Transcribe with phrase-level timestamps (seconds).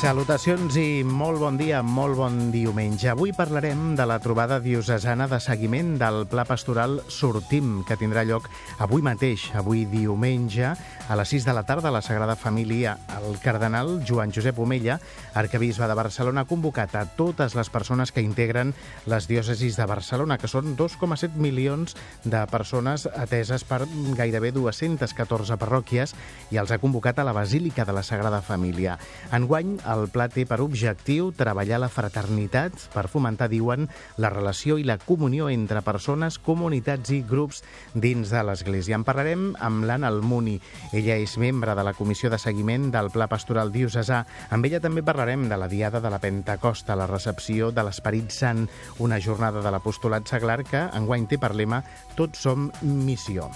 [0.00, 3.10] Salutacions i molt bon dia, molt bon diumenge.
[3.12, 8.46] Avui parlarem de la trobada diocesana de seguiment del Pla Pastoral Sortim, que tindrà lloc
[8.80, 10.70] avui mateix, avui diumenge,
[11.10, 12.94] a les 6 de la tarda a la Sagrada Família.
[13.18, 14.96] El cardenal Joan Josep Omella,
[15.34, 18.72] arcabisbe de Barcelona, ha convocat a totes les persones que integren
[19.04, 21.92] les diòcesis de Barcelona, que són 2,7 milions
[22.24, 23.82] de persones ateses per
[24.16, 26.16] gairebé 214 parròquies,
[26.48, 28.96] i els ha convocat a la Basílica de la Sagrada Família.
[29.34, 33.88] Enguany, el pla té per objectiu treballar la fraternitat per fomentar, diuen,
[34.20, 37.62] la relació i la comunió entre persones, comunitats i grups
[37.94, 38.98] dins de l'Església.
[38.98, 40.58] En parlarem amb l'Anna Almuni.
[40.92, 44.24] Ella és membre de la Comissió de Seguiment del Pla Pastoral Diocesà.
[44.50, 48.66] Amb ella també parlarem de la Diada de la Pentecosta, la recepció de l'Esperit Sant,
[48.98, 51.82] una jornada de l'apostolat seglar que enguany té per lema
[52.16, 53.50] Tots som missió.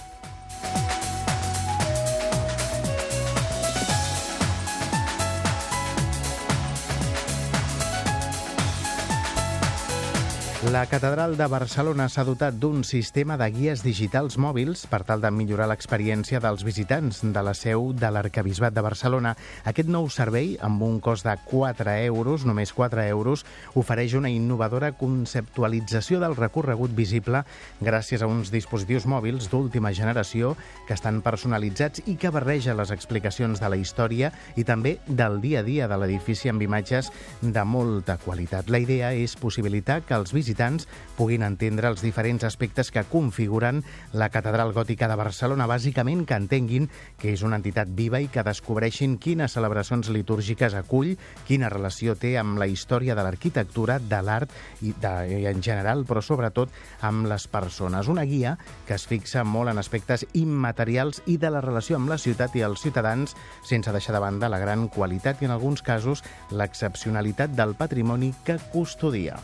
[10.71, 15.29] La Catedral de Barcelona s'ha dotat d'un sistema de guies digitals mòbils per tal de
[15.29, 19.35] millorar l'experiència dels visitants de la seu de l'Arcabisbat de Barcelona.
[19.69, 23.45] Aquest nou servei, amb un cost de 4 euros, només 4 euros,
[23.77, 27.43] ofereix una innovadora conceptualització del recorregut visible
[27.79, 30.55] gràcies a uns dispositius mòbils d'última generació
[30.87, 35.61] que estan personalitzats i que barreja les explicacions de la història i també del dia
[35.61, 38.73] a dia de l'edifici amb imatges de molta qualitat.
[38.73, 43.83] La idea és possibilitar que els visitants visitants puguin entendre els diferents aspectes que configuren
[44.13, 46.89] la Catedral Gòtica de Barcelona, bàsicament que entenguin
[47.19, 51.15] que és una entitat viva i que descobreixin quines celebracions litúrgiques acull,
[51.47, 56.21] quina relació té amb la història de l'arquitectura, de l'art i, i en general, però
[56.21, 56.71] sobretot
[57.01, 58.07] amb les persones.
[58.11, 58.57] Una guia
[58.87, 62.65] que es fixa molt en aspectes immaterials i de la relació amb la ciutat i
[62.67, 67.75] els ciutadans, sense deixar de banda la gran qualitat i, en alguns casos, l'excepcionalitat del
[67.79, 69.39] patrimoni que custodia.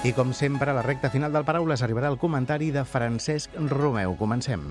[0.00, 4.14] I com sempre, a la recta final del Paraules arribarà el comentari de Francesc Romeu.
[4.16, 4.62] Comencem.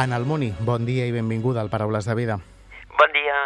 [0.00, 2.40] Anna Almoni, bon dia i benvinguda al Paraules de Vida.
[2.96, 3.36] Bon dia.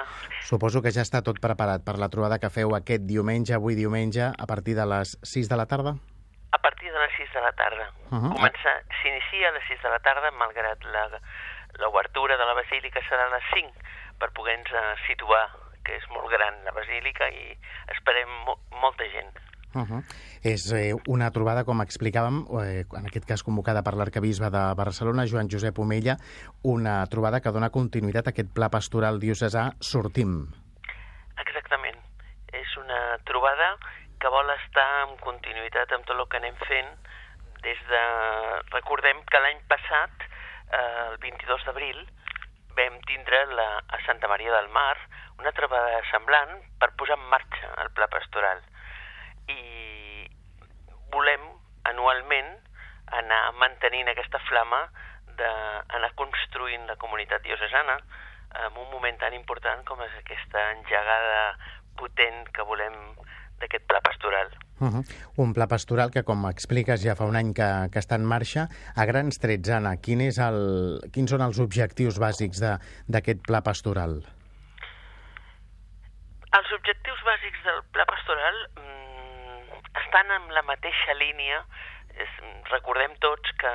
[0.46, 4.30] Suposo que ja està tot preparat per la trobada que feu aquest diumenge, avui diumenge,
[4.30, 5.98] a partir de les 6 de la tarda?
[6.54, 7.90] A partir de les 6 de la tarda.
[8.10, 8.32] Uh -huh.
[8.38, 11.18] Comença, s'inicia a les 6 de la tarda, malgrat la
[11.78, 13.70] l'obertura de la basílica serà a les 5
[14.20, 15.44] per poder-nos situar,
[15.84, 17.54] que és molt gran la basílica i
[17.94, 19.32] esperem mo molta gent.
[19.72, 20.02] Uh -huh.
[20.42, 25.26] És eh, una trobada, com explicàvem, eh, en aquest cas convocada per l'arcabisbe de Barcelona,
[25.26, 26.16] Joan Josep Omella,
[26.62, 30.48] una trobada que dona continuïtat a aquest pla pastoral diocesà Sortim.
[31.38, 31.98] Exactament.
[32.52, 33.78] És una trobada
[34.18, 36.90] que vol estar en continuïtat amb tot el que anem fent
[37.62, 38.02] des de...
[38.72, 40.10] Recordem que l'any passat
[40.72, 42.00] eh, el 22 d'abril
[42.78, 44.96] vam tindre la, a Santa Maria del Mar
[45.40, 48.60] una trobada semblant per posar en marxa el pla pastoral.
[49.48, 50.28] I
[51.10, 51.46] volem
[51.90, 52.50] anualment
[53.20, 54.84] anar mantenint aquesta flama
[55.40, 57.96] d'anar construint la comunitat diocesana
[58.66, 61.56] en un moment tan important com és aquesta engegada
[61.98, 62.96] potent que volem
[63.60, 64.50] d'aquest pla pastoral.
[64.80, 65.04] Uh -huh.
[65.36, 68.68] Un pla pastoral que, com expliques, ja fa un any que, que està en marxa.
[68.96, 72.60] A grans trets, Anna, quin és el, quins són els objectius bàsics
[73.06, 74.24] d'aquest pla pastoral?
[76.58, 81.64] Els objectius bàsics del pla pastoral mm, estan en la mateixa línia.
[82.16, 82.30] És,
[82.70, 83.72] recordem tots que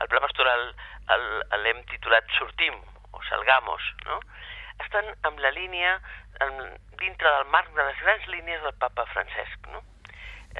[0.00, 0.74] el pla pastoral
[1.62, 2.74] l'hem titulat Sortim,
[3.12, 4.20] o Salgamos, no?
[4.84, 6.00] Estan en la línia,
[6.40, 6.60] en,
[6.98, 9.82] dintre del marc de les grans línies del papa Francesc, no?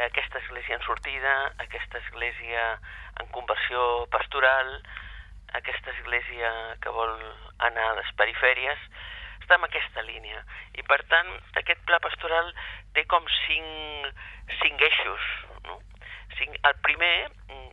[0.07, 2.79] aquesta església en sortida, aquesta església
[3.21, 4.83] en conversió pastoral,
[5.53, 6.51] aquesta església
[6.81, 7.17] que vol
[7.59, 8.79] anar a les perifèries,
[9.41, 10.45] està en aquesta línia.
[10.79, 12.53] I per tant, aquest pla pastoral
[12.95, 14.23] té com cinc,
[14.61, 15.31] cinc eixos.
[15.67, 15.81] No?
[16.41, 17.15] El primer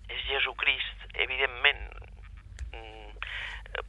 [0.10, 1.86] és Jesucrist, evidentment.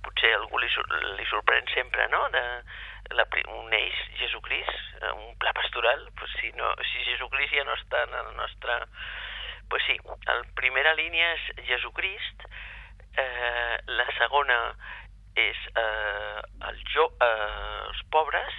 [0.04, 0.68] Potser algú li,
[1.16, 2.44] li sorprèn sempre, no?, de,
[3.16, 3.24] la,
[3.54, 8.04] un eix, Jesucrist, eh, un pla pastoral, pues si, no, si Jesucrist ja no està
[8.08, 8.82] en el nostre...
[9.68, 12.44] Pues sí, la primera línia és Jesucrist,
[13.20, 14.56] eh, la segona
[15.36, 16.40] és eh,
[16.70, 18.56] el jo, eh, els pobres,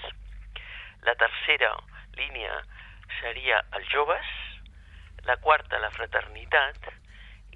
[1.07, 1.73] la tercera
[2.19, 2.61] línia
[3.19, 4.29] seria els joves,
[5.25, 6.93] la quarta la fraternitat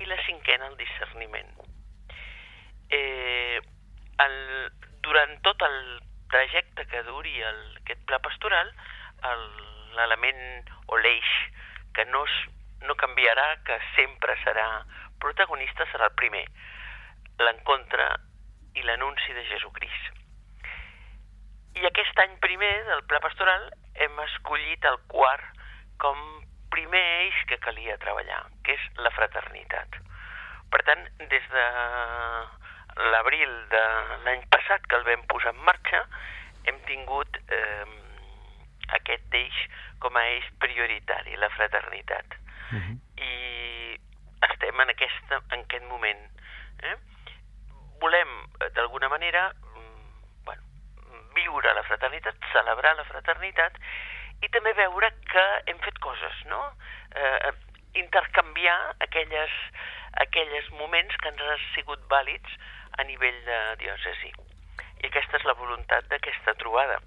[0.01, 1.53] i la cinquena el discerniment.
[2.93, 3.59] Eh,
[4.25, 4.35] el,
[5.05, 5.77] durant tot el
[6.33, 8.69] trajecte que duri el, aquest pla pastoral,
[9.97, 11.31] l'element o l'eix
[11.95, 12.35] que no, es,
[12.87, 14.67] no canviarà, que sempre serà
[15.21, 16.43] protagonista, serà el primer,
[17.39, 18.07] l'encontre
[18.77, 20.09] i l'anunci de Jesucrist.
[21.79, 23.69] I aquest any primer del pla pastoral
[24.05, 25.45] hem escollit el quart
[26.01, 26.19] com
[26.73, 29.97] primer eix que calia treballar, que és la fraternitat.
[30.73, 31.65] Per tant, des de
[33.11, 33.83] l'abril de
[34.25, 36.03] l'any passat que el vam posar en marxa,
[36.69, 37.85] hem tingut eh,
[38.99, 39.63] aquest eix
[40.03, 42.37] com a eix prioritari, la fraternitat.
[42.71, 42.95] Uh -huh.
[43.17, 43.99] I
[44.51, 46.23] estem en, aquesta, en aquest moment.
[46.83, 46.95] Eh?
[47.99, 48.31] Volem,
[48.73, 50.63] d'alguna manera, mm, bueno,
[51.33, 53.77] viure la fraternitat, celebrar la fraternitat
[54.41, 56.61] i també veure que hem fet coses, no?
[57.15, 57.51] Eh,
[57.93, 59.51] intercanviar aquelles,
[60.25, 62.57] aquelles moments que ens han sigut vàlids
[62.97, 64.31] a nivell de diòcesi.
[65.03, 66.99] I aquesta és la voluntat d'aquesta trobada.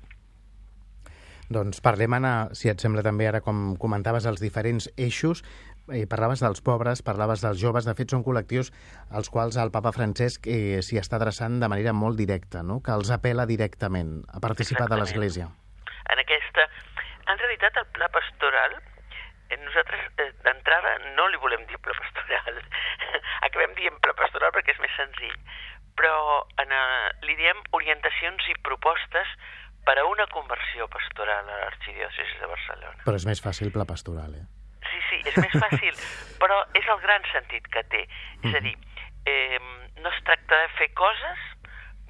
[1.52, 5.44] Doncs parlem, Anna, si et sembla també ara, com comentaves, els diferents eixos.
[5.94, 8.72] Eh, parlaves dels pobres, parlaves dels joves, de fet són col·lectius
[9.14, 12.80] als quals el papa Francesc eh, s'hi està adreçant de manera molt directa, no?
[12.82, 14.90] que els apela directament a participar Exactament.
[14.90, 15.46] de l'Església.
[16.10, 16.66] En aquesta
[17.26, 18.76] en realitat, el pla pastoral,
[19.50, 22.60] eh, nosaltres eh, d'entrada no li volem dir pla pastoral.
[23.48, 25.34] Acabem dient pla pastoral perquè és més senzill.
[25.96, 29.30] Però en, eh, li diem orientacions i propostes
[29.86, 33.02] per a una conversió pastoral a l'arxidiòcesi de Barcelona.
[33.06, 34.46] Però és més fàcil pla pastoral, eh?
[34.86, 35.94] Sí, sí, és més fàcil,
[36.42, 38.02] però és el gran sentit que té.
[38.42, 38.74] És a dir,
[39.30, 39.60] eh,
[40.02, 41.46] no es tracta de fer coses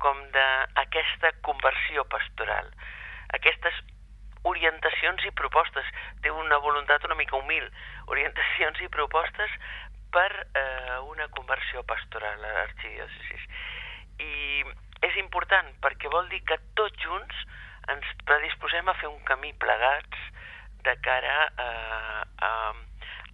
[0.00, 2.72] com d'aquesta conversió pastoral.
[3.36, 3.76] Aquestes
[4.46, 5.86] orientacions i propostes.
[6.22, 7.66] Té una voluntat una mica humil.
[8.12, 9.52] Orientacions i propostes
[10.16, 13.46] per eh, una conversió pastoral a l'arxidiòcesis.
[14.24, 14.64] I
[15.04, 17.44] és important perquè vol dir que tots junts
[17.92, 20.24] ens predisposem a fer un camí plegats
[20.86, 21.68] de cara a,
[22.48, 22.50] a,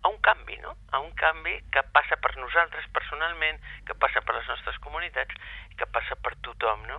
[0.03, 0.75] a un canvi, no?
[0.91, 5.39] A un canvi que passa per nosaltres personalment, que passa per les nostres comunitats
[5.79, 6.99] que passa per tothom, no?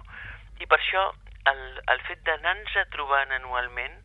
[0.64, 1.10] I per això
[1.52, 4.00] el, el fet d'anar-nos trobant anualment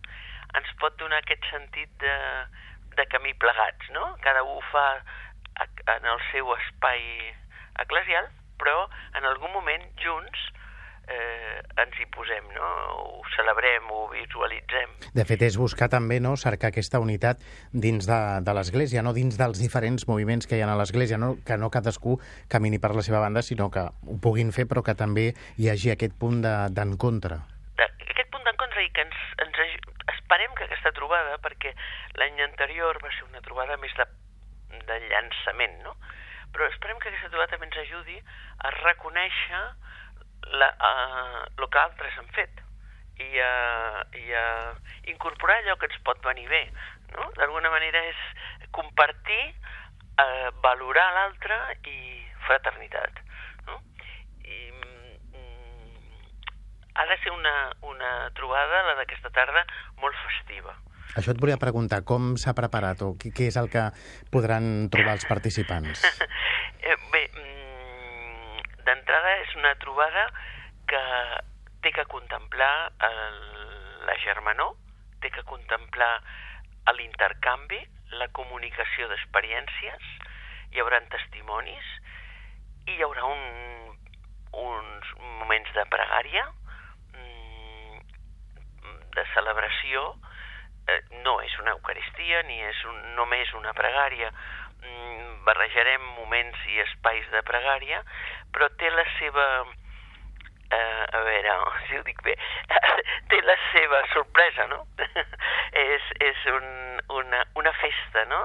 [0.58, 2.16] ens pot donar aquest sentit de,
[2.98, 4.10] de camí plegats, no?
[4.24, 4.88] Cada un fa
[5.64, 7.02] en el seu espai
[7.82, 8.28] eclesial,
[8.58, 10.48] però en algun moment junts
[11.08, 12.68] eh, ens hi posem, no?
[12.94, 14.92] ho celebrem, ho visualitzem.
[15.16, 19.38] De fet, és buscar també no, cercar aquesta unitat dins de, de l'Església, no dins
[19.40, 21.36] dels diferents moviments que hi ha a l'Església, no?
[21.46, 22.18] que no cadascú
[22.52, 25.94] camini per la seva banda, sinó que ho puguin fer, però que també hi hagi
[25.94, 27.40] aquest punt d'encontre.
[27.78, 29.64] De, aquest punt d'encontre i que ens, ens
[30.18, 31.74] esperem que aquesta trobada, perquè
[32.20, 34.04] l'any anterior va ser una trobada més de,
[34.70, 35.94] de llançament, no?
[36.54, 38.16] Però esperem que aquesta trobada també ens ajudi
[38.64, 39.62] a reconèixer
[40.60, 42.62] la, uh, el que altres han fet
[43.20, 43.52] i a,
[44.14, 44.46] i a
[45.12, 46.62] incorporar allò que ens pot venir bé.
[47.16, 47.28] No?
[47.36, 48.24] D'alguna manera és
[48.76, 49.42] compartir,
[50.22, 51.58] uh, valorar l'altre
[51.90, 51.98] i
[52.46, 53.22] fraternitat.
[53.66, 53.80] No?
[54.44, 54.60] I
[56.98, 57.54] ha de ser una,
[57.86, 59.62] una trobada, la d'aquesta tarda,
[60.02, 60.74] molt festiva.
[61.16, 63.88] Això et volia preguntar, com s'ha preparat o què, és el que
[64.34, 66.04] podran trobar els participants?
[66.88, 70.22] Eh, bé, mm, d'entrada és una trobada
[70.88, 71.00] que
[71.82, 73.40] té que contemplar el,
[74.06, 74.76] la germanor,
[75.20, 76.12] té que contemplar
[76.96, 77.82] l'intercanvi,
[78.16, 80.06] la comunicació d'experiències,
[80.72, 81.90] hi haurà testimonis,
[82.86, 83.98] i hi haurà un,
[84.62, 85.12] uns
[85.42, 86.46] moments de pregària,
[89.18, 90.14] de celebració
[90.88, 94.30] eh, no és una Eucaristia ni és un, només una pregària.
[94.78, 98.02] Mm, barrejarem moments i espais de pregària,
[98.52, 99.48] però té la seva...
[100.68, 101.52] Eh, a veure,
[101.88, 102.34] si ho dic bé,
[103.32, 104.82] té la seva sorpresa, no?
[105.92, 106.66] és és un,
[107.20, 108.42] una, una festa, no?,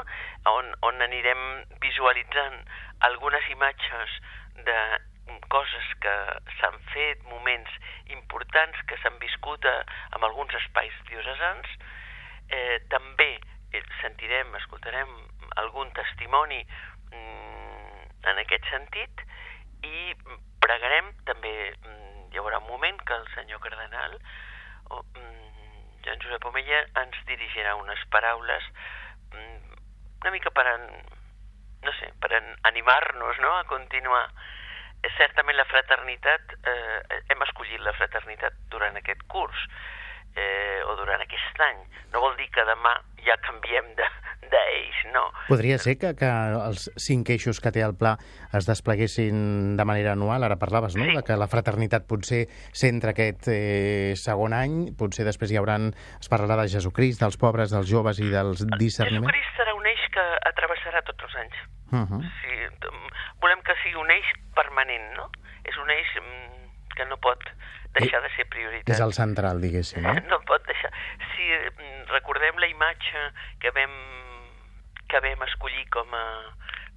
[0.53, 1.43] on, on anirem
[1.83, 2.61] visualitzant
[3.07, 4.15] algunes imatges
[4.67, 4.79] de
[5.51, 6.13] coses que
[6.59, 7.71] s'han fet, moments
[8.11, 9.75] importants que s'han viscut a,
[10.15, 11.75] en alguns espais diocesans.
[12.49, 13.29] Eh, també
[13.71, 15.13] eh, sentirem, escoltarem
[15.61, 19.23] algun testimoni mm, en aquest sentit
[19.83, 20.13] i
[20.63, 24.17] pregarem també, mm, hi haurà un moment que el senyor cardenal
[24.89, 28.69] o, mm, Joan Josep Omella ens dirigirà unes paraules
[29.31, 29.79] mm,
[30.23, 30.87] una mica per, en,
[31.83, 32.31] no sé, per
[32.69, 33.57] animar-nos no?
[33.57, 34.27] a continuar
[35.17, 39.65] certament la fraternitat, eh, hem escollit la fraternitat durant aquest curs,
[40.35, 41.83] eh, o durant aquest any.
[42.13, 42.93] No vol dir que demà
[43.25, 44.07] ja canviem de,
[44.53, 45.23] d'ells, no.
[45.47, 48.15] Podria ser que, que els cinc eixos que té el pla
[48.53, 51.15] es despleguessin de manera anual, ara parlaves, no?, Sí.
[51.17, 56.29] de que la fraternitat potser centra aquest eh, segon any, potser després hi hauran, es
[56.31, 59.29] parlarà de Jesucrist, dels pobres, dels joves i dels discerniments.
[59.33, 61.57] Jesucrist serà un eix que atravessarà tots els anys.
[61.93, 62.21] Uh -huh.
[62.41, 62.53] Sí,
[63.41, 64.25] volem que sigui un eix
[64.55, 65.29] permanent, no?
[65.63, 67.39] És un eix mm, que no pot
[67.99, 68.89] deixar de ser prioritat.
[68.95, 70.13] És el central, diguéssim, no?
[70.31, 70.91] No pot deixar.
[71.33, 73.27] Si mm, recordem la imatge
[73.61, 73.93] que vam,
[75.11, 76.25] que vam escollir com a,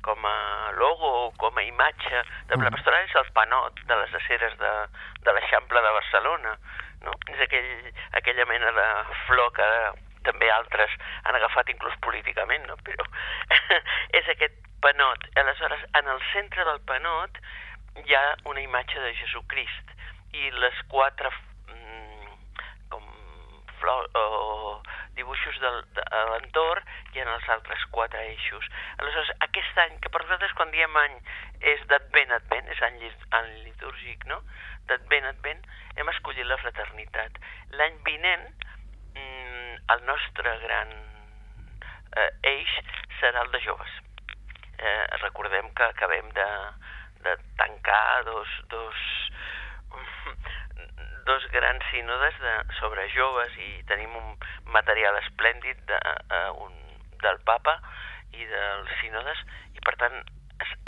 [0.07, 0.37] com a
[0.79, 2.71] logo o com a imatge de Mhm.
[2.73, 4.73] Pastoral és el panot de les aceres de,
[5.27, 6.57] de l'Eixample de Barcelona.
[7.05, 7.13] No?
[7.29, 8.89] És aquell, aquella mena de
[9.27, 9.69] flor que
[10.27, 10.91] també altres
[11.25, 12.75] han agafat inclús políticament, no?
[12.83, 13.05] però
[14.19, 15.29] és aquest panot.
[15.37, 17.39] Aleshores, en el centre del panot
[18.05, 19.93] hi ha una imatge de Jesucrist
[20.33, 21.31] i les quatre
[21.71, 22.37] mm,
[22.91, 23.07] com
[23.81, 24.83] flor, o
[25.17, 26.85] dibuixos del, de, a l'entorn
[27.17, 28.69] i en els altres quatre eixos.
[29.01, 31.17] Aleshores, aquest any, que per nosaltres quan diem any
[31.73, 33.01] és d'advent, advent, és any,
[33.41, 34.43] any litúrgic, no?
[34.91, 35.63] D'advent, advent,
[35.97, 37.41] hem escollit la fraternitat.
[37.79, 38.49] L'any vinent,
[39.17, 40.93] mm, el nostre gran
[42.17, 42.77] eh, eix
[43.21, 43.97] serà el de joves.
[44.77, 46.49] Eh, recordem que acabem de,
[47.25, 49.05] de tancar dos, dos,
[51.27, 54.35] dos grans sínodes de, sobre joves i tenim un
[54.75, 55.99] material esplèndid de,
[56.31, 56.75] uh, un,
[57.23, 57.77] del papa
[58.37, 59.43] i dels sínodes
[59.75, 60.19] i per tant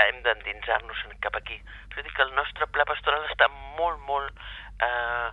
[0.04, 1.59] hem d'endinsar-nos en- cap aquí.
[1.99, 4.33] A dir que el nostre pla pastoral està molt, molt
[4.87, 5.30] eh,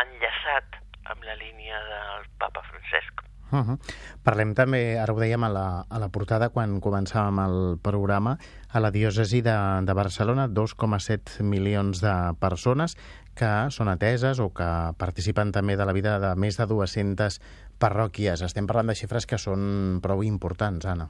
[0.00, 0.78] enllaçat
[1.12, 3.24] amb la línia del papa Francesc.
[3.52, 3.78] Uh -huh.
[4.24, 8.38] Parlem també, ara ho dèiem a la, a la portada quan començàvem el programa,
[8.72, 12.96] a la diòcesi de, de Barcelona, 2,7 milions de persones
[13.36, 17.40] que són ateses o que participen també de la vida de més de 200
[17.78, 18.40] parròquies.
[18.40, 21.08] Estem parlant de xifres que són prou importants, Anna.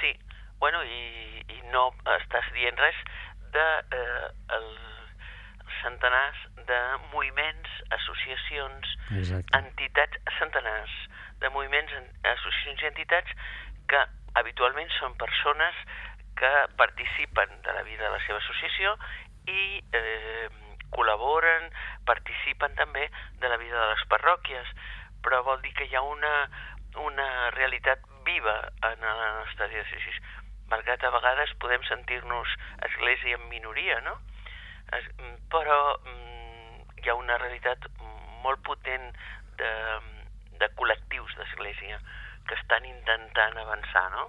[0.00, 0.12] Sí,
[0.58, 2.96] bueno, i, i no estàs dient res
[3.52, 4.86] de eh, el,
[5.82, 6.78] centenars de
[7.12, 9.58] moviments, associacions, Exacte.
[9.58, 10.92] entitats, centenars
[11.40, 13.30] de moviments, en- associacions i entitats
[13.88, 14.02] que
[14.34, 15.74] habitualment són persones
[16.36, 18.96] que participen de la vida de la seva associació
[19.48, 20.48] i eh,
[20.92, 21.70] col·laboren,
[22.04, 23.08] participen també
[23.40, 24.68] de la vida de les parròquies,
[25.24, 26.34] però vol dir que hi ha una,
[27.02, 28.56] una realitat viva
[28.90, 30.12] en la nostra diòcesi,
[30.70, 32.48] malgrat a vegades podem sentir-nos
[32.88, 34.16] església en minoria, no?
[34.94, 35.06] Es,
[35.50, 36.35] però mm,
[37.02, 37.88] hi ha una realitat
[38.44, 39.12] molt potent
[39.58, 39.70] de,
[40.60, 42.00] de col·lectius d'església
[42.46, 44.26] que estan intentant avançar, no?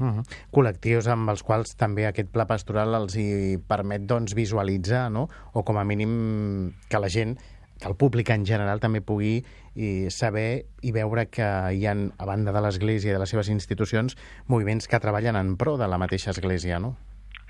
[0.00, 0.24] Uh -huh.
[0.50, 5.28] Col·lectius amb els quals també aquest pla pastoral els hi permet doncs, visualitzar, no?
[5.52, 7.36] o com a mínim que la gent,
[7.80, 12.24] que el públic en general també pugui i saber i veure que hi ha, a
[12.26, 14.16] banda de l'Església i de les seves institucions,
[14.46, 16.96] moviments que treballen en pro de la mateixa Església, no?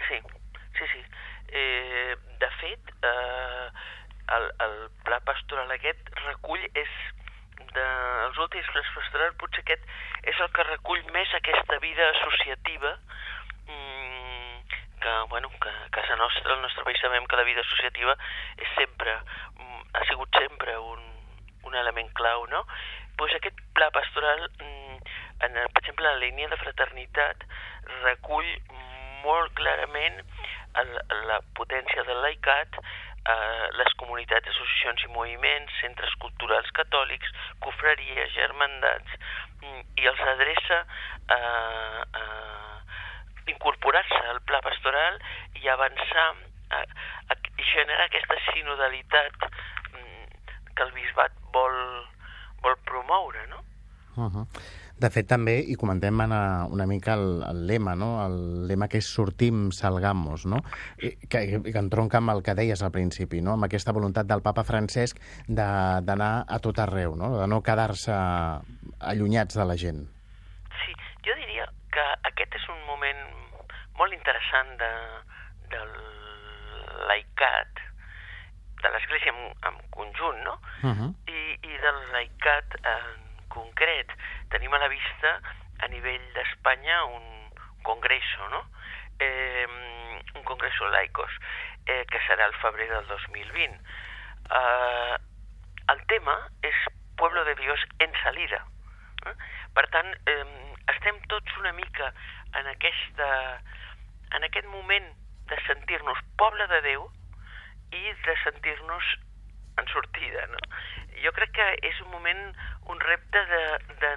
[0.09, 0.19] Sí,
[0.79, 1.03] sí, sí.
[1.49, 3.69] Eh, de fet, eh,
[4.37, 6.93] el, el pla pastoral aquest recull és
[7.75, 9.85] dels últims plans pastorals, potser aquest
[10.33, 12.95] és el que recull més aquesta vida associativa
[13.69, 14.61] mm,
[15.01, 18.17] que, bueno, que a casa nostra, al nostre país, sabem que la vida associativa
[18.59, 19.15] és sempre,
[19.59, 21.01] mm, ha sigut sempre un,
[21.65, 22.65] un element clau, no?
[23.17, 24.97] Pues aquest pla pastoral, mm,
[25.47, 27.45] en, el- per exemple, la línia de fraternitat,
[28.03, 28.49] recull
[29.25, 30.23] molt clarament
[30.81, 30.93] el,
[31.29, 32.79] la potència del laicat,
[33.29, 37.33] eh, les comunitats, associacions i moviments, centres culturals catòlics,
[37.65, 39.17] cofreries, germandats,
[39.61, 40.83] mm, i els adreça
[41.37, 41.41] a,
[42.05, 42.25] a
[43.51, 45.19] incorporar-se al pla pastoral
[45.61, 46.29] i avançar,
[46.71, 46.85] a,
[47.35, 47.39] a
[47.73, 49.49] generar aquesta sinodalitat
[49.95, 51.81] mm, que el bisbat vol,
[52.63, 53.65] vol promoure, no?
[54.17, 54.47] Uh -huh.
[55.01, 58.11] De fet, també, i comentem una, una mica el, el lema, no?
[58.27, 60.61] el lema que és sortim, salgamos, no?
[61.01, 63.55] I, que, que entronca amb el que deies al principi, no?
[63.55, 67.33] amb aquesta voluntat del papa Francesc d'anar a tot arreu, no?
[67.39, 68.13] de no quedar-se
[69.13, 70.05] allunyats de la gent.
[70.83, 70.93] Sí,
[71.25, 71.65] jo diria
[71.95, 73.25] que aquest és un moment
[73.97, 74.91] molt interessant de,
[75.73, 75.97] del
[77.09, 77.83] laicat,
[78.85, 80.59] de l'Església en, en conjunt, no?
[80.85, 81.11] Uh -huh.
[81.29, 84.15] I, i del laicat en concret.
[84.51, 85.41] Tenim a la vista,
[85.81, 87.51] a nivell d'Espanya, un
[87.83, 88.65] congreso, no?
[89.19, 89.67] Eh,
[90.35, 91.31] un congreso laicos,
[91.87, 93.79] eh, que serà el febrer del 2020.
[94.51, 95.17] Eh,
[95.95, 96.77] el tema és
[97.17, 98.65] Pueblo de Dios en salida.
[99.27, 99.35] Eh?
[99.75, 102.13] Per tant, eh, estem tots una mica
[102.59, 103.31] en aquesta
[104.37, 105.09] en aquest moment
[105.51, 107.09] de sentir-nos poble de Déu
[107.99, 109.07] i de sentir-nos
[109.81, 110.61] en sortida, no?
[111.25, 112.43] Jo crec que és un moment,
[112.93, 113.63] un repte de,
[114.03, 114.13] de,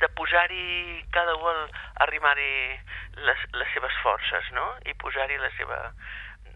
[0.00, 1.60] de posar-hi cada un
[2.06, 2.52] arrimar-hi
[3.26, 4.66] les, les seves forces, no?
[4.88, 5.80] I posar-hi la seva,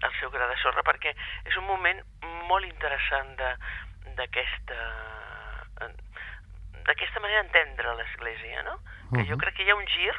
[0.01, 1.13] el seu gra de sorra, perquè
[1.45, 2.01] és un moment
[2.49, 4.81] molt interessant d'aquesta
[6.85, 8.77] d'aquesta manera d'entendre l'Església, no?
[9.15, 10.13] Que jo crec que hi ha un gir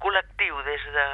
[0.00, 1.06] col·lectiu des de,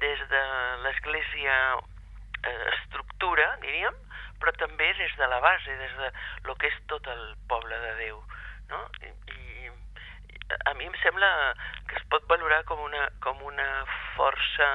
[0.00, 0.42] des de
[0.84, 3.96] l'Església eh, estructura, diríem,
[4.40, 6.10] però també des de la base, des de
[6.48, 8.22] lo que és tot el poble de Déu,
[8.70, 8.82] no?
[9.02, 9.70] I, i
[10.64, 11.28] a mi em sembla
[11.88, 13.66] que es pot valorar com una, com una
[14.14, 14.68] força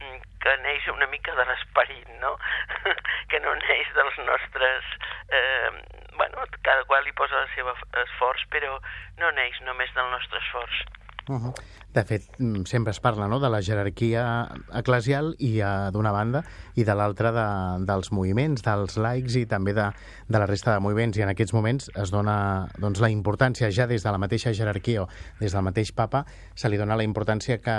[0.00, 2.34] mm, que neix una mica de l'esperit, no?
[3.30, 4.96] que no neix dels nostres...
[5.30, 5.70] Eh,
[6.14, 7.70] bueno, cada qual hi posa el seu
[8.04, 8.76] esforç, però
[9.18, 10.84] no neix només del nostre esforç.
[11.28, 11.54] Uh -huh.
[11.94, 16.42] De fet, mm, sempre es parla no, de la jerarquia eclesial i uh, d'una banda
[16.74, 19.90] i de l'altra de, dels moviments, dels laics i també de,
[20.28, 21.16] de la resta de moviments.
[21.16, 25.02] I en aquests moments es dona doncs, la importància ja des de la mateixa jerarquia
[25.02, 25.08] o
[25.40, 27.78] des del mateix papa se li dona la importància que,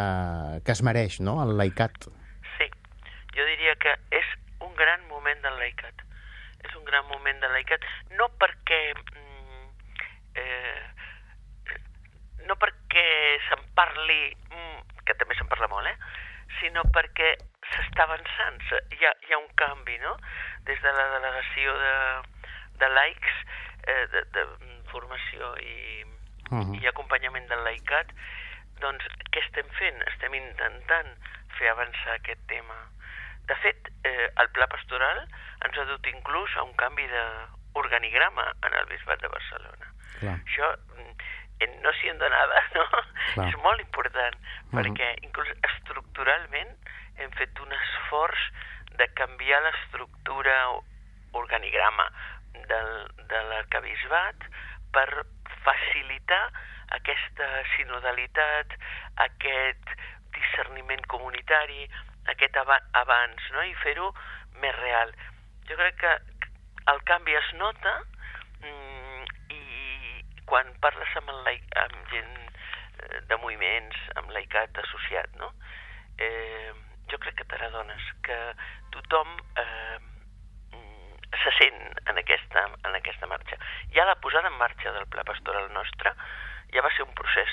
[0.64, 1.94] que es mereix no, el laicat.
[2.58, 2.70] Sí,
[3.36, 4.26] jo diria que és
[4.60, 5.94] un gran moment del laicat.
[6.64, 7.82] És un gran moment del laicat,
[8.18, 8.94] no perquè...
[9.14, 9.70] Mm,
[10.36, 10.82] eh,
[12.48, 12.85] no perquè
[13.48, 15.98] se'n parli, mm, que també se'n parla molt, eh?
[16.60, 17.36] sinó perquè
[17.74, 18.62] s'està avançant,
[18.94, 20.16] hi ha, hi ha un canvi, no?
[20.70, 21.96] Des de la delegació de,
[22.82, 23.40] de laics,
[23.88, 24.46] eh, de, de
[24.92, 26.06] formació i,
[26.52, 26.76] uh -huh.
[26.82, 28.14] i acompanyament del laicat,
[28.80, 30.02] doncs què estem fent?
[30.14, 31.12] Estem intentant
[31.58, 32.78] fer avançar aquest tema.
[33.48, 35.28] De fet, eh, el pla pastoral
[35.66, 39.92] ens ha dut inclús a un canvi d'organigrama en el Bisbat de Barcelona.
[40.20, 40.40] Clar.
[40.46, 40.76] Això
[41.84, 42.86] no s'hi en donava, no?
[43.34, 43.48] Clar.
[43.48, 44.80] És molt important, uh -huh.
[44.80, 46.76] perquè inclús estructuralment
[47.18, 48.40] hem fet un esforç
[49.00, 50.56] de canviar l'estructura
[51.32, 52.08] organigrama
[52.54, 52.92] del,
[53.32, 54.48] de l'arcabisbat
[54.92, 55.08] per
[55.64, 56.44] facilitar
[56.96, 58.76] aquesta sinodalitat,
[59.16, 59.96] aquest
[60.36, 61.88] discerniment comunitari,
[62.32, 63.64] aquest abans, no?
[63.64, 64.12] i fer-ho
[64.62, 65.14] més real.
[65.70, 66.14] Jo crec que
[66.92, 67.96] el canvi es nota
[70.46, 75.52] quan parles amb, el laic, amb gent eh, de moviments, amb laicat associat, no?
[76.18, 76.74] Eh,
[77.12, 78.38] jo crec que te n'adones que
[78.96, 80.00] tothom eh,
[81.44, 83.58] se sent en aquesta, en aquesta marxa.
[83.94, 86.14] Ja la posada en marxa del pla pastoral nostre
[86.74, 87.52] ja va ser un procés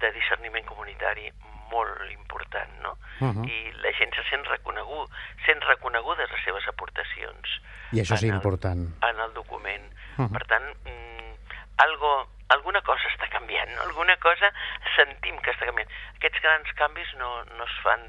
[0.00, 1.30] de discerniment comunitari
[1.70, 2.96] molt important, no?
[3.20, 3.46] Uh -huh.
[3.46, 5.10] I la gent se sent reconegut,
[5.46, 7.60] sent reconegudes les seves aportacions.
[7.92, 8.88] I això és important.
[9.02, 9.84] En el document.
[10.16, 10.32] Uh -huh.
[10.32, 10.66] Per tant,
[11.84, 12.12] algo,
[12.56, 13.86] alguna cosa està canviant, no?
[13.88, 14.52] alguna cosa
[14.96, 15.90] sentim que està canviant.
[16.18, 18.06] Aquests grans canvis no, no es fan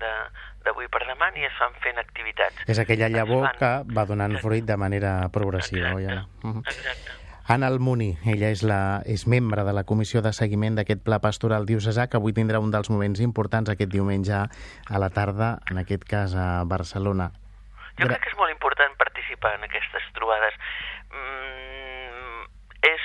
[0.65, 2.67] d'avui per demà ni es fan fent activitats.
[2.67, 3.59] És aquella llavor fan...
[3.61, 5.95] que va donant fruit de manera progressiva.
[5.95, 6.47] Exacte, ja.
[6.47, 6.63] uh -huh.
[6.67, 7.19] exacte.
[7.51, 11.65] Anna Almuni, ella és, la, és membre de la comissió de seguiment d'aquest pla pastoral
[11.65, 16.05] diocesà, que avui tindrà un dels moments importants aquest diumenge a la tarda, en aquest
[16.07, 17.31] cas a Barcelona.
[17.99, 20.55] Jo crec que és molt important participar en aquestes trobades.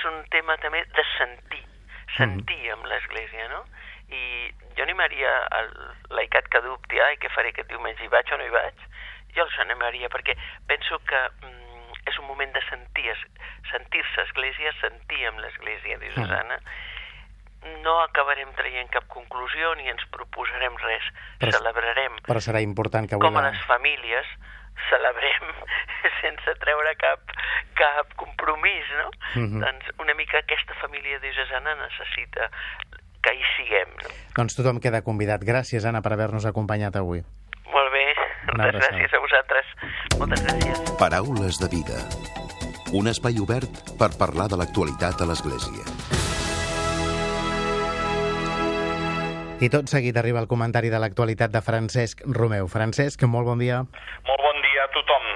[0.07, 1.63] Un tema també de sentir,
[2.15, 2.73] sentir mm.
[2.77, 3.63] amb l'Església, no?
[4.07, 4.21] I
[4.77, 5.71] jo animaria el
[6.15, 8.83] laicat que dubti, ai, què faré aquest diumenge, hi vaig o no hi vaig?
[9.35, 10.37] Jo els animaria perquè
[10.69, 13.15] penso que mm, és un moment de sentir,
[13.71, 16.61] sentir-se Església, sentir amb l'Església diocesana.
[16.61, 17.81] Mm.
[17.83, 21.07] No acabarem traient cap conclusió ni ens proposarem res,
[21.41, 22.19] però, celebrarem.
[22.27, 23.27] Però serà important que avui...
[23.27, 24.29] Com a les famílies,
[24.87, 25.51] celebrem
[26.21, 27.26] sense treure cap,
[27.77, 29.07] cap compromís, no?
[29.07, 29.57] Uh mhm.
[29.57, 29.65] -huh.
[29.65, 32.49] Doncs una mica aquesta família diocesana necessita
[33.21, 33.89] que hi siguem.
[34.03, 34.09] No?
[34.35, 35.41] Doncs tothom queda convidat.
[35.43, 37.23] Gràcies, Anna, per haver-nos acompanyat avui.
[37.73, 38.05] Molt bé,
[38.53, 39.65] moltes gràcies a vosaltres.
[40.19, 40.97] Moltes gràcies.
[40.99, 41.97] Paraules de vida.
[42.93, 45.83] Un espai obert per parlar de l'actualitat a l'Església.
[49.57, 52.67] I tot seguit arriba el comentari de l'actualitat de Francesc Romeu.
[52.69, 53.81] Francesc, molt bon dia.
[54.29, 55.26] Molt bon dia a tothom.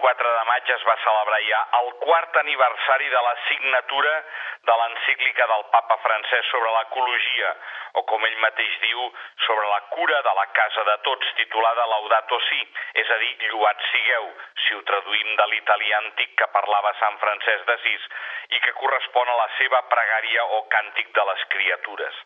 [0.00, 3.34] El passat divendres 24 de maig es va celebrar ja el quart aniversari de la
[3.48, 4.12] signatura
[4.68, 7.50] de l'encíclica del papa francès sobre l'ecologia,
[7.94, 9.12] o com ell mateix diu,
[9.46, 12.60] sobre la cura de la casa de tots, titulada Laudato Si,
[13.02, 14.28] és a dir, lluat sigueu,
[14.64, 18.08] si ho traduïm de l'italià antic que parlava Sant Francesc d'Assís,
[18.50, 22.20] i que correspon a la seva pregària o càntic de les criatures.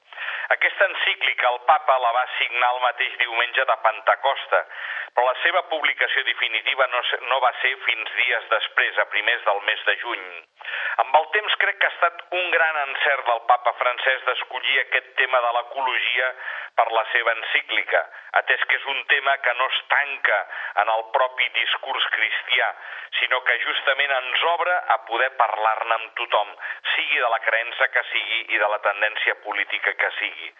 [0.56, 4.60] Aquesta encíclica el papa la va signar el mateix diumenge de Pentecosta,
[5.14, 9.60] però la seva publicació definitiva no, no va ser fins dies després, a primers del
[9.68, 10.26] mes de juny.
[11.02, 15.08] Amb el temps crec que ha estat un gran encert del papa francès d'escollir aquest
[15.20, 16.28] tema de l'ecologia
[16.78, 18.02] per la seva encíclica,
[18.40, 20.38] atès que és un tema que no es tanca
[20.82, 22.70] en el propi discurs cristià,
[23.20, 26.54] sinó que justament ens obre a poder parlar-ne amb tothom,
[26.94, 30.50] sigui de la creença que sigui i de la tendència política que sigui.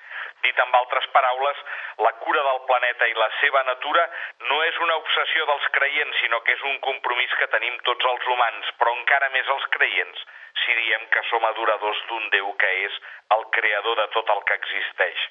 [0.45, 1.61] Dit amb altres paraules,
[2.05, 4.05] la cura del planeta i la seva natura
[4.51, 8.27] no és una obsessió dels creients, sinó que és un compromís que tenim tots els
[8.31, 10.27] humans, però encara més els creients,
[10.63, 12.99] si diem que som adoradors d'un Déu que és
[13.37, 15.25] el creador de tot el que existeix.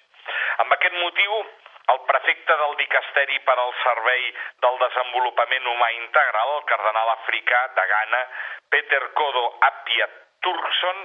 [0.63, 1.37] Amb aquest motiu,
[1.93, 4.27] el prefecte del Dicasteri per al Servei
[4.65, 8.21] del Desenvolupament Humà Integral, el cardenal africà de Ghana,
[8.75, 11.01] Peter Kodo Apiat Turkson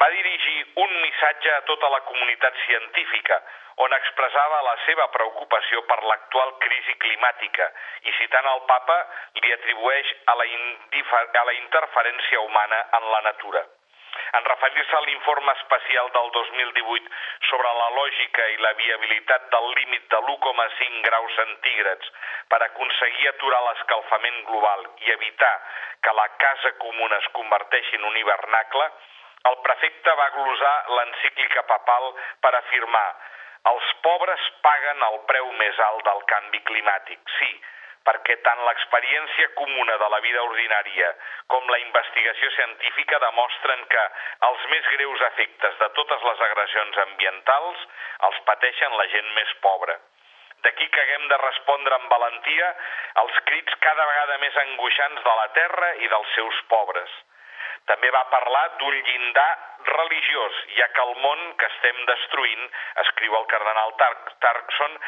[0.00, 3.40] va dirigir un missatge a tota la comunitat científica
[3.84, 7.68] on expressava la seva preocupació per l'actual crisi climàtica
[8.08, 8.98] i citant el papa
[9.40, 10.48] li atribueix a la,
[11.42, 13.64] a la interferència humana en la natura.
[14.38, 17.10] En referir-se a l'informe especial del 2018
[17.50, 22.12] sobre la lògica i la viabilitat del límit de l'1,5 graus centígrads
[22.52, 25.54] per aconseguir aturar l'escalfament global i evitar
[26.02, 28.88] que la casa comuna es converteixi en un hivernacle,
[29.50, 33.06] el prefecte va glosar l'encíclica papal per afirmar
[33.70, 37.20] els pobres paguen el preu més alt del canvi climàtic.
[37.38, 37.50] Sí,
[38.06, 41.10] perquè tant l'experiència comuna de la vida ordinària
[41.54, 44.04] com la investigació científica demostren que
[44.48, 47.84] els més greus efectes de totes les agressions ambientals
[48.30, 49.98] els pateixen la gent més pobra.
[50.62, 52.70] D'aquí que haguem de respondre amb valentia
[53.22, 57.14] als crits cada vegada més angoixants de la terra i dels seus pobres.
[57.90, 59.50] També va parlar d'un llindar
[59.86, 62.68] religiós, ja que el món que estem destruint,
[63.04, 64.98] escriu el cardenal Tarkson,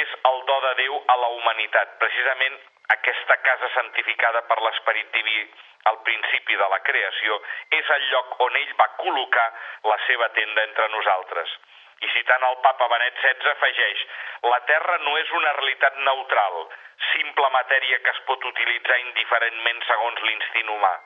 [0.00, 1.94] és el do de Déu a la humanitat.
[2.02, 2.58] Precisament
[2.96, 5.38] aquesta casa santificada per l'esperit diví
[5.90, 7.38] al principi de la creació
[7.78, 9.46] és el lloc on ell va col·locar
[9.90, 11.56] la seva tenda entre nosaltres.
[12.02, 14.06] I citant el papa Benet XVI afegeix
[14.50, 16.64] la Terra no és una realitat neutral,
[17.12, 20.96] simple matèria que es pot utilitzar indiferentment segons l'instint humà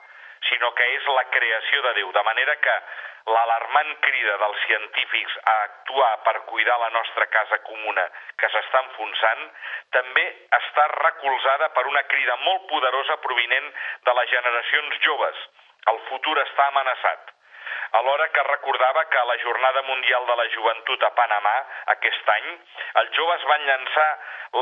[0.49, 2.75] sinó que és la creació de Déu, de manera que
[3.35, 8.07] l'alarmant crida dels científics a actuar per cuidar la nostra casa comuna
[8.41, 9.43] que s'està enfonsant
[9.97, 10.23] també
[10.59, 13.69] està recolzada per una crida molt poderosa provinent
[14.07, 15.45] de les generacions joves.
[15.93, 17.37] El futur està amenaçat
[17.91, 21.55] alhora que recordava que a la Jornada Mundial de la Joventut a Panamà
[21.93, 22.49] aquest any,
[23.01, 24.09] els joves van llançar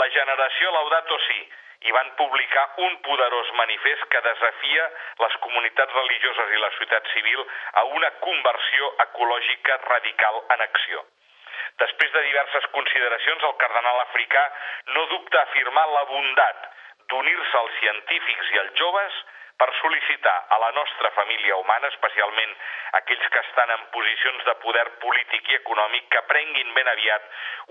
[0.01, 1.39] la generació Laudato Si,
[1.87, 4.87] i van publicar un poderós manifest que desafia
[5.21, 7.45] les comunitats religioses i la societat civil
[7.81, 11.05] a una conversió ecològica radical en acció.
[11.79, 14.43] Després de diverses consideracions, el cardenal africà
[14.95, 16.67] no dubta afirmar la bondat
[17.11, 19.21] d'unir-se als científics i als joves
[19.59, 22.55] per sol·licitar a la nostra família humana, especialment
[23.01, 27.29] aquells que estan en posicions de poder polític i econòmic, que prenguin ben aviat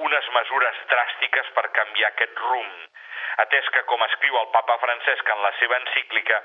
[0.09, 2.89] unes mesures dràstiques per canviar aquest rumb
[3.43, 6.39] atès que, com escriu el papa Francesc en la seva encíclica,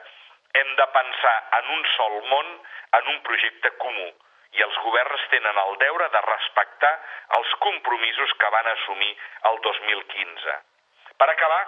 [0.60, 2.52] hem de pensar en un sol món,
[3.00, 4.10] en un projecte comú,
[4.54, 6.92] i els governs tenen el deure de respectar
[7.40, 9.10] els compromisos que van assumir
[9.50, 10.60] el 2015.
[11.18, 11.64] Per acabar,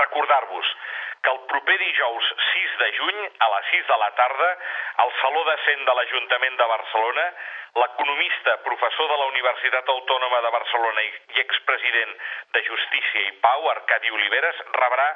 [0.00, 0.72] recordar-vos
[1.24, 4.48] que el proper dijous 6 de juny, a les 6 de la tarda,
[5.04, 7.24] al Saló de Cent de l'Ajuntament de Barcelona,
[7.80, 12.12] l'economista, professor de la Universitat Autònoma de Barcelona i expresident
[12.54, 15.08] de Justícia i Pau, Arcadi Oliveres, rebrà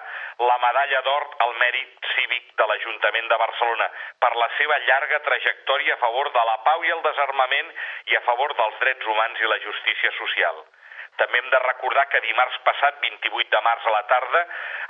[0.49, 3.91] la medalla d'or al mèrit cívic de l'Ajuntament de Barcelona
[4.25, 7.71] per la seva llarga trajectòria a favor de la pau i el desarmament
[8.11, 10.65] i a favor dels drets humans i la justícia social.
[11.19, 14.43] També hem de recordar que dimarts passat, 28 de març a la tarda,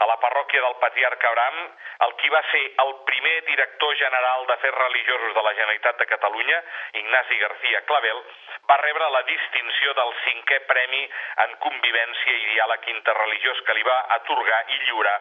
[0.04, 1.60] a la parròquia del Patriarca Abram,
[2.06, 6.60] el qui va ser el primer director general d'Afers Religiosos de la Generalitat de Catalunya,
[7.00, 8.22] Ignasi García Clavel,
[8.68, 11.02] va rebre la distinció del cinquè Premi
[11.46, 15.16] en Convivència i Diàleg Interreligiós que li va atorgar i lliurar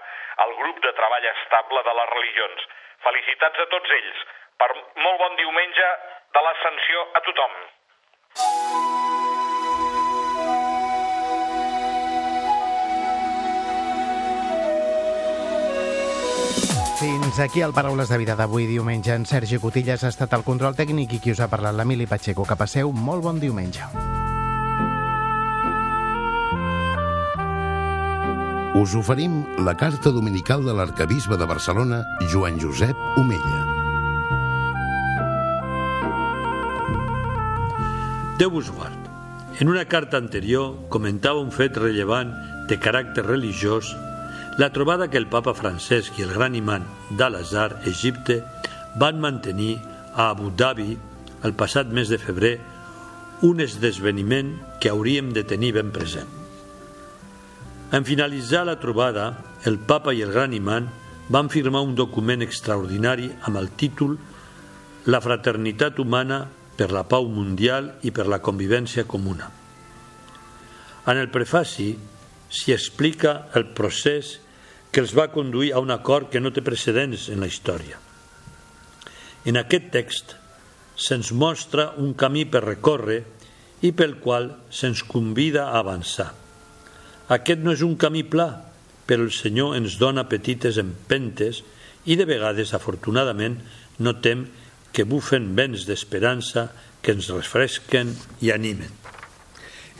[0.46, 2.68] al grup de treball estable de les religions.
[3.08, 4.26] Felicitats a tots ells
[4.60, 5.92] per molt bon diumenge
[6.36, 7.62] de l'ascensió a tothom.
[16.98, 19.14] Fins aquí el Paraules de Vida d'avui diumenge.
[19.14, 22.42] En Sergi Cotillas ha estat el control tècnic i qui us ha parlat l'Emili Pacheco.
[22.42, 23.86] Que passeu molt bon diumenge.
[28.82, 32.02] Us oferim la carta dominical de l'arcabisbe de Barcelona,
[32.34, 33.62] Joan Josep Omella.
[38.42, 38.98] Déu us guard.
[39.62, 42.34] En una carta anterior comentava un fet rellevant
[42.70, 43.94] de caràcter religiós
[44.58, 48.40] la trobada que el papa Francesc i el gran imant d'Al-Azhar, Egipte,
[48.98, 49.78] van mantenir
[50.16, 50.98] a Abu Dhabi
[51.46, 52.56] el passat mes de febrer
[53.46, 56.30] un esdeveniment que hauríem de tenir ben present.
[57.94, 59.28] En finalitzar la trobada,
[59.64, 60.90] el papa i el gran imant
[61.30, 64.18] van firmar un document extraordinari amb el títol
[65.08, 66.42] La fraternitat humana
[66.76, 69.46] per la pau mundial i per la convivència comuna.
[71.08, 71.94] En el prefaci
[72.52, 74.34] s'hi explica el procés
[74.98, 78.00] que els va conduir a un acord que no té precedents en la història.
[79.46, 80.32] En aquest text
[80.98, 83.20] se'ns mostra un camí per recórrer
[83.86, 86.32] i pel qual se'ns convida a avançar.
[87.30, 88.48] Aquest no és un camí pla,
[89.06, 91.62] però el Senyor ens dona petites empentes
[92.10, 93.60] i de vegades, afortunadament,
[94.02, 94.48] notem
[94.90, 96.72] que bufen vents d'esperança
[97.06, 98.90] que ens refresquen i animen.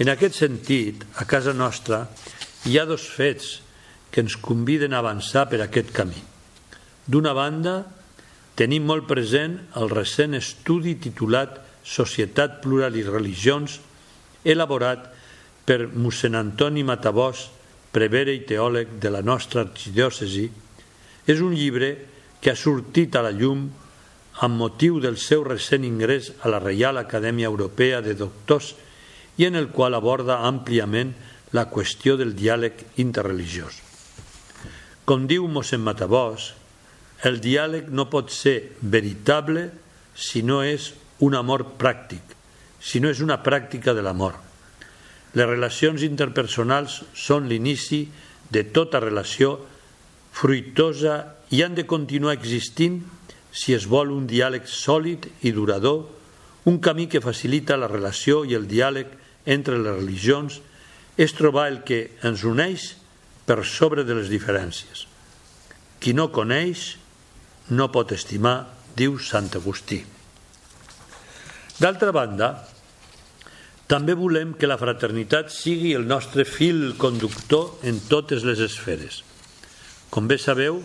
[0.02, 2.08] En aquest sentit, a casa nostra
[2.66, 3.60] hi ha dos fets
[4.12, 6.20] que ens conviden a avançar per aquest camí.
[7.08, 7.82] D'una banda,
[8.58, 13.78] tenim molt present el recent estudi titulat Societat, Plural i Religions,
[14.44, 15.06] elaborat
[15.68, 17.48] per mossèn Antoni Matabós,
[17.96, 20.50] prevere i teòleg de la nostra arxidiòcesi,
[21.28, 21.94] és un llibre
[22.42, 23.66] que ha sortit a la llum
[24.44, 28.76] amb motiu del seu recent ingrés a la Reial Acadèmia Europea de Doctors
[29.38, 31.16] i en el qual aborda àmpliament
[31.56, 33.87] la qüestió del diàleg interreligiós.
[35.08, 36.50] Com diu mossèn Matabós,
[37.24, 39.70] el diàleg no pot ser veritable
[40.12, 40.90] si no és
[41.24, 42.34] un amor pràctic,
[42.84, 44.36] si no és una pràctica de l'amor.
[45.32, 48.02] Les relacions interpersonals són l'inici
[48.52, 49.56] de tota relació
[50.36, 51.16] fruitosa
[51.56, 53.00] i han de continuar existint
[53.56, 56.04] si es vol un diàleg sòlid i durador,
[56.68, 59.16] un camí que facilita la relació i el diàleg
[59.48, 60.60] entre les religions
[61.16, 62.92] és trobar el que ens uneix
[63.48, 65.06] per sobre de les diferències.
[66.04, 66.98] Qui no coneix
[67.72, 68.58] no pot estimar,
[68.98, 70.02] diu Sant Agustí.
[71.78, 72.52] D'altra banda,
[73.88, 79.22] també volem que la fraternitat sigui el nostre fil conductor en totes les esferes.
[80.12, 80.82] Com bé sabeu,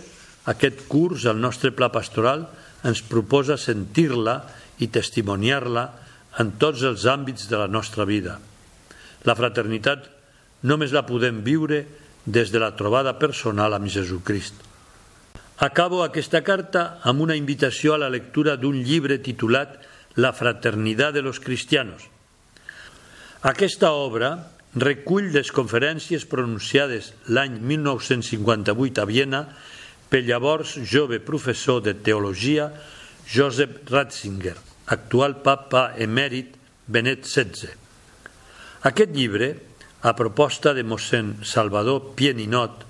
[0.46, 2.46] aquest curs, el nostre pla pastoral,
[2.86, 4.36] ens proposa sentir-la
[4.82, 5.86] i testimoniar-la
[6.42, 8.38] en tots els àmbits de la nostra vida.
[9.26, 10.06] La fraternitat
[10.66, 11.82] només la podem viure
[12.26, 14.54] des de la trobada personal amb Jesucrist.
[15.62, 19.80] Acabo aquesta carta amb una invitació a la lectura d'un llibre titulat
[20.14, 22.02] La fraternidad de los cristianos.
[23.42, 29.40] Aquesta obra recull les conferències pronunciades l'any 1958 a Viena
[30.12, 32.68] pel llavors jove professor de teologia
[33.24, 34.56] Joseph Ratzinger,
[34.86, 37.72] actual papa emèrit Benet XVI.
[38.82, 39.54] Aquest llibre,
[40.02, 42.82] a proposta de mossèn Salvador Pieninot,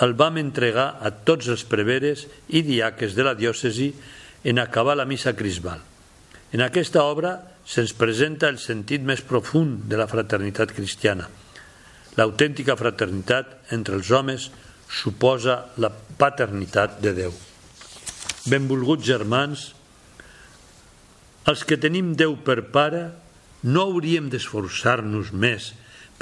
[0.00, 3.92] el vam entregar a tots els preveres i diaques de la diòcesi
[4.48, 5.82] en acabar la missa crisbal.
[6.52, 7.36] En aquesta obra
[7.68, 11.28] se'ns presenta el sentit més profund de la fraternitat cristiana.
[12.16, 14.48] L'autèntica fraternitat entre els homes
[14.88, 17.36] suposa la paternitat de Déu.
[18.48, 19.68] Benvolguts germans,
[21.48, 23.04] els que tenim Déu per pare
[23.62, 25.72] no hauríem d'esforçar-nos més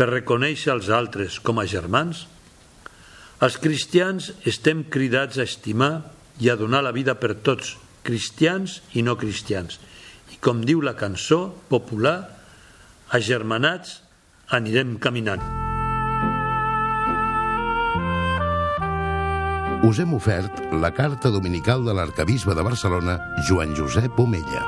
[0.01, 2.25] per reconèixer els altres com a germans?
[3.45, 5.91] Els cristians estem cridats a estimar
[6.41, 9.77] i a donar la vida per tots, cristians i no cristians.
[10.33, 12.17] I com diu la cançó popular,
[13.13, 13.99] agermanats
[14.49, 15.45] anirem caminant.
[19.85, 24.65] Us hem ofert la carta dominical de l'arcabisbe de Barcelona, Joan Josep Omella.